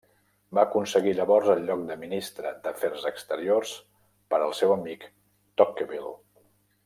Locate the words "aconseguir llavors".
0.67-1.49